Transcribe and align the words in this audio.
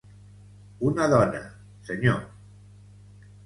Una 0.87 1.05
dona, 1.11 1.43
senyor. 1.91 2.19